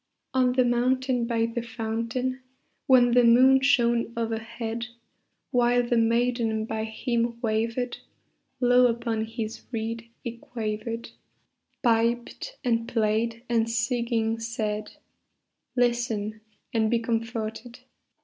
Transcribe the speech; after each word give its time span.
On 0.33 0.53
the 0.53 0.65
mountain 0.65 1.27
by 1.27 1.45
the 1.45 1.61
fountain, 1.61 2.39
When 2.87 3.11
the 3.11 3.23
moon 3.23 3.61
shone 3.61 4.11
overhead, 4.17 4.87
While 5.51 5.83
the 5.87 5.95
maiden 5.95 6.65
by 6.65 6.85
him 6.85 7.37
wavered, 7.39 7.99
Low 8.59 8.87
upon 8.87 9.25
his 9.25 9.61
reed 9.71 10.09
he 10.23 10.37
quavered, 10.37 11.11
Piped 11.83 12.57
and 12.63 12.87
played 12.87 13.43
and 13.47 13.69
singing 13.69 14.39
said, 14.39 14.93
"Listen 15.75 16.41
and 16.73 16.89
be 16.89 16.97
comforted! 16.97 17.81